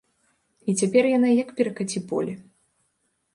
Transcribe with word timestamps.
І 0.71 0.73
цяпер 0.79 1.03
яна 1.17 1.29
як 1.41 1.51
перакаці-поле. 1.59 2.33